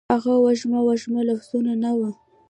[0.13, 2.09] هغه وږمه، وږمه لفظونه، نه وه